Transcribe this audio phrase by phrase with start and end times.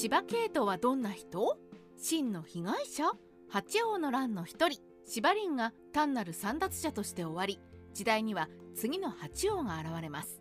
[0.00, 1.58] 芝慶とはどんな人？
[1.96, 3.10] 真の被害者？
[3.50, 4.80] 八王の乱の一人。
[5.04, 7.58] 芝林が単なる散奪者として終わり
[7.94, 10.40] 時代には次の八王が現れます。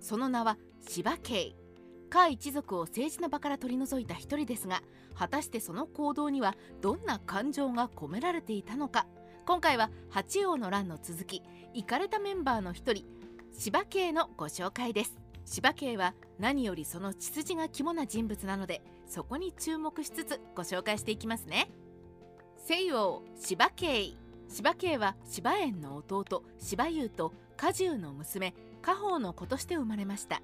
[0.00, 0.58] その名は
[0.88, 1.54] 芝慶
[2.10, 4.82] カ一族を政治の場から取り除いた一人ですが
[5.14, 9.06] 果たしてその行動にはどんな感情が込められていたのか。
[9.46, 11.44] 今回は八王の乱の続き
[11.74, 13.04] イかれたメンバーの一人
[13.56, 15.16] 芝慶のご紹介です。
[15.44, 21.70] 芝慶は何よりその血筋が肝な人物なのでそこに注目しつつご紹介していきますね。
[22.66, 24.14] 西王芝慶
[24.48, 30.42] 芝慶は芝園の弟芝優と果汁の娘家宝の子として生まれました。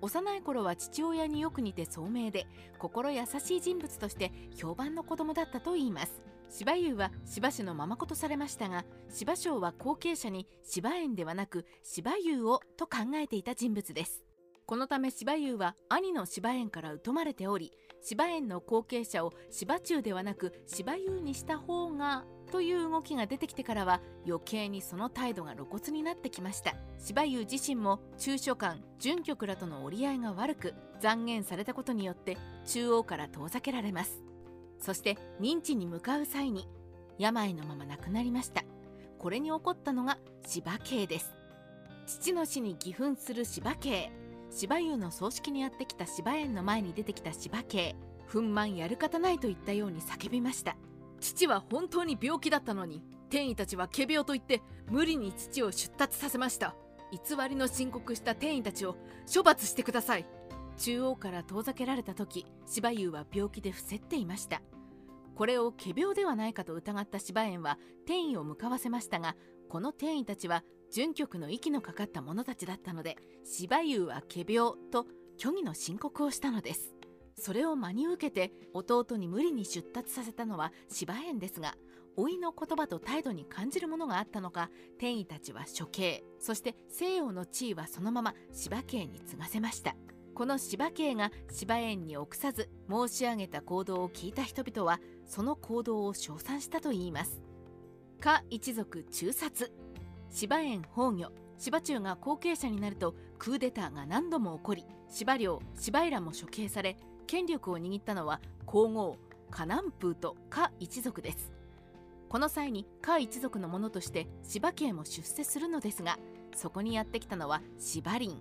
[0.00, 2.46] 幼い頃は父親によく似て聡明で
[2.78, 6.22] 心優しい人物として評判の子供だったといいます。
[6.50, 14.27] 芝優は芝氏のままことされましたが芝生は後継者に芝園ではなく芝優をと考えていた人物です。
[14.68, 26.74] このため芝優は兄の芝園から疎まれており芝園の後継者を芝中ではなく芝優にした方がという動きが出てきてからは余計にその態度が露骨になってきました。
[26.98, 34.20] 芝優自身も中書官準局らとの折り合いが悪く残言されたことによって中央から遠ざけられます。
[34.80, 36.68] そして認知に向かう際に
[37.18, 38.64] 病のまま亡くなりました。
[39.18, 41.34] これに起こったのが芝慶です。
[42.06, 44.10] 父の死に義憤する芝慶
[44.50, 47.96] 芝優の葬式にやってきた芝園の前に出てきた芝慶
[48.28, 50.76] 憤懣やる方ないといったように叫びました。
[51.20, 53.02] 父は本当に病気だったのに。
[53.30, 56.74] 天意たちは仮病と言って無理に父を出立させました。
[57.10, 58.96] 偽りの申告した天意たちを
[59.32, 60.26] 処罰してください。
[60.78, 64.62] 中央から遠ざけられた時芝優は病気で伏せっていました。
[65.34, 69.36] これを仮病ではないかと疑った芝園は天意を向かわせましたが
[69.68, 75.06] この天意たちは準局の息のかかった者たちだったので芝優は仮病と
[75.38, 76.94] 虚偽の申告をしたのです。
[77.36, 81.76] それを真に受けて弟に無理に出立させたのは芝園ですが
[82.16, 89.94] 老いの言葉と態度に感じるものがあったのか天意たちは処刑そして西洋の地位はそのまま芝家に継がせました。
[90.34, 97.40] この芝家が芝園に臆さず申し上げた行動を聞いた人々はその行動を称賛したといいます。
[98.20, 99.72] 家一族中殺。
[100.30, 106.96] 芝園崩御芝中が後継者になるとクーデターが何度も起こり芝領芝居らも処刑され
[107.26, 109.16] 権力を握ったのは皇后
[109.50, 111.52] 河南風と家一族です。
[112.28, 116.18] この際に家一族の者として芝家も出世するのですが
[116.54, 118.36] そこにやってきたのは芝林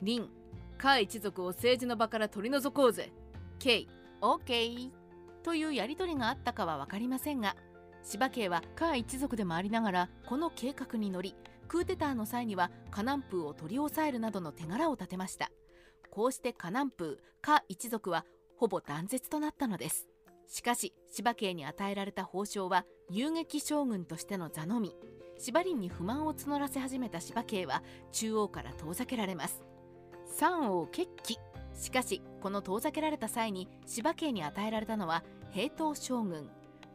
[0.00, 0.30] 林
[0.78, 3.12] 家一族を政治の場から取り除こうぜ。
[3.58, 3.88] K
[4.20, 4.90] OK
[5.42, 7.56] というやり取りがあったかは分かりませんが
[8.02, 11.34] 芝家は家一族でもありながらこの計画に乗り
[11.68, 15.50] クーデターの際には河南風を取り押さえるなどの手柄を立てました。
[16.10, 18.24] こうして河南風家一族は
[18.56, 20.08] ほぼ断絶となったのです。
[20.48, 24.96] しかし芝家に与えられた褒章は遊撃将軍としての座のみ。
[25.38, 27.82] 芝林に不満を募らせ始めた芝家は
[28.12, 29.62] 中央から遠ざけられます。
[30.26, 31.38] 三王決起。
[31.72, 35.22] しかしこの遠ざけられた際に芝家に与えられたのは
[35.52, 36.50] 平等将軍。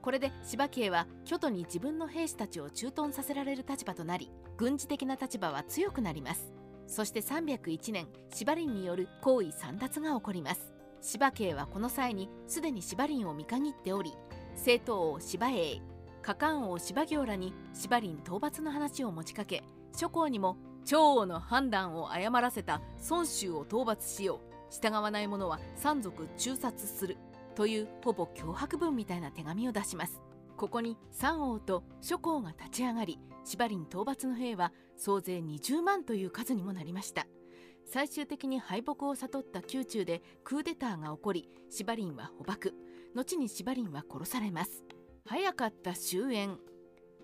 [0.06, 6.54] これで芝家は京都に自分の兵士たちを駐屯させられる立場となり軍事的な立場は強くなります。
[6.86, 10.76] そして301年芝林による皇位簒奪が起こります。
[11.02, 14.14] 芝家はこの際にすでに芝林を見限っており
[14.54, 15.82] 政党王芝英
[16.22, 19.64] 加冠王芝行らに芝林討伐の話を持ちかけ
[19.98, 20.56] 諸侯にも
[20.86, 22.80] 長王の判断を誤らせた
[23.10, 24.56] 孫州を討伐しよう。
[24.70, 27.18] 従わない者は三族中殺する。
[27.56, 30.22] というほぼ脅迫文みたいな手紙を出します。
[30.58, 37.28] ここに三王と諸侯が立ち上がり芝林討伐の兵は総勢20万という数にもなりました。
[37.86, 42.74] 最終的に敗北を悟った宮中でクーデターが起こり芝林は捕獲
[43.14, 44.84] 後に芝林は殺されます。
[45.28, 46.58] 早かった終焉。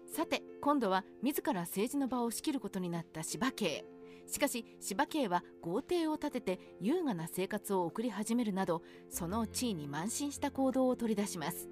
[0.07, 3.85] さて今度は自ら政治の場を仕切ることになった芝家
[4.27, 11.69] しかし芝家は豪邸を建てて優雅な生活を送り始めるなどその地位に慢心した行動を取り出します。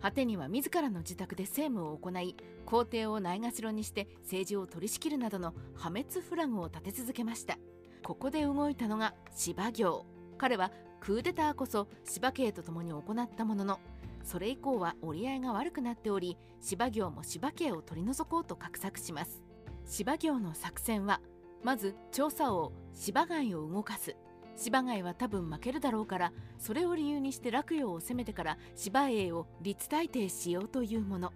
[0.00, 7.58] 果てには自らの自宅で政務を行い皇帝をないがしろにして政治を取り仕切るなどの破滅フラグを立て続けました。
[8.02, 10.06] ここで動いたのが芝行。
[10.38, 13.80] 彼はクーデターこそ芝家と共に行ったものの
[14.22, 19.42] それ以降は折り合いが悪くなっており芝行も芝家を取り除こうと画策します。
[19.86, 21.20] 芝行の作戦は
[21.62, 24.16] まず調査王芝貝を動かす。
[24.56, 31.32] 芝貝は多分負けるだろうからそれを理由にして洛陽を攻めてから芝栄を立大帝しようというもの。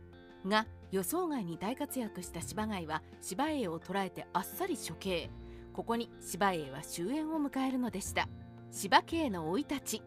[0.47, 5.31] が予想外に大活躍した芝貝は芝栄を捕らえてあっさり処刑。
[5.73, 8.29] ここに芝栄は終焉を迎えるのでした。
[8.71, 10.03] 芝家の生い立ち。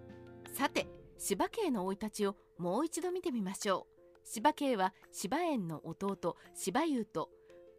[0.54, 0.88] さて
[1.18, 3.98] 柴家の生い立ちをもう一度見てみましょう。
[4.24, 7.30] 柴家は柴園の弟柴優と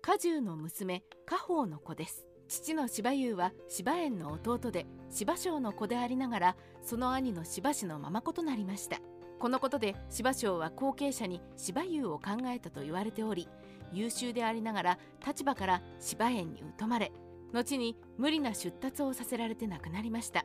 [0.02, 2.27] 家中の娘家宝の子です。
[2.48, 8.98] 父の柴優は柴園の弟で柴将の子でありながらその兄の柴氏のまま子となりました。
[9.38, 13.48] このことで柴将は後継者に柴優を考えたと言われており
[13.92, 17.12] 優秀でありながら立場から柴園に疎まれ
[17.52, 20.44] 後に無理な出立をさせられて亡くなりました。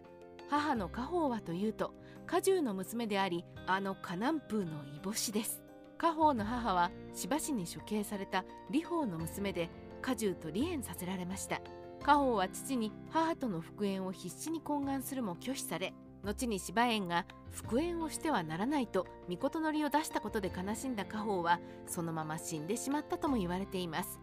[0.50, 1.94] 母の家宝はというと
[2.28, 5.64] 家中の娘でありあの河南風の異母子です。
[5.98, 9.70] 家宝の母は芝市に処刑された李宝の娘で
[10.02, 11.62] 家中と離縁させられました。
[12.04, 24.20] 家宝は父に母との復縁を必死に懇願するも拒否され後に芝園が復縁をしてはならないと御事のりを出したことで悲しんだ家宝はそのまま死んでしまったとも言われています。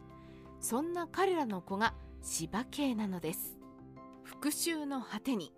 [0.60, 3.56] そんな彼らの子が芝家なのです。
[4.24, 5.52] 復讐の果てに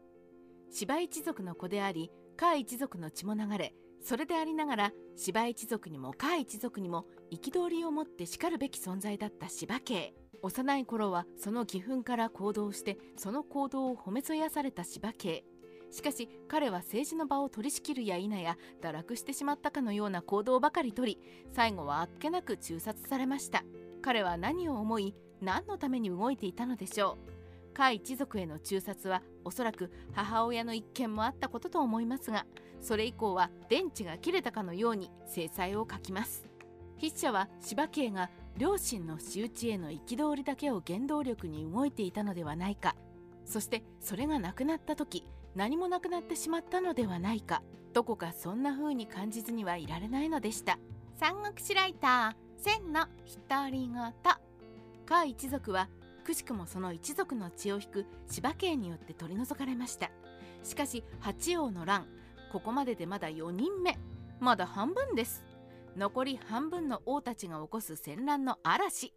[0.70, 2.10] 芝一族の子であり
[2.40, 15.44] 甲一族の血も流れそれでありながら芝一族にも甲一族にも憤りを持ってしかるべき存在だった芝家幼い頃はその義憤から行動してその行動を褒めそやされた芝家
[15.92, 21.18] しかし彼は政治の場を取り仕切るや否や堕落してしまったかのような行動ばかりとり
[21.52, 23.62] 最後はあっけなく中殺されました。
[24.00, 27.76] 彼は何を思い何のために動いていたのでしょう。
[27.76, 32.46] 甲一族への中殺はおそらく母親の一件もあったことと思いますが
[32.80, 36.46] それ以降は電池が切れたかのように制裁を書きます。
[36.98, 42.94] 筆者は柴家が両親の仕打ちへの憤りだけを原動力に動いていたのではないか。
[43.44, 47.62] そしてそれがなくなった時何もなくなってしまったのではないか。
[47.92, 50.78] どこかそんな風に感じずにはいられないのでした。
[51.18, 53.06] 三国志ライター千の
[53.48, 54.12] 独り言
[55.08, 55.88] 甲一族は
[56.24, 60.10] くしくもその一族の血を引く柴家によって取り除かれました。
[60.62, 62.06] しかし八王の乱
[62.52, 63.98] ここまででまだ4人目。
[64.40, 65.44] まだ半分です
[65.96, 69.12] 残り半分の王たちが起こす戦乱の嵐。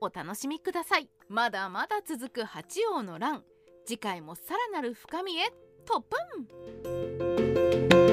[0.00, 1.08] お楽しみください。
[1.28, 3.42] まだまだ続く八王の乱。
[3.86, 5.50] 次回もさらなる深みへ。
[5.84, 6.16] トップ
[8.00, 8.03] ン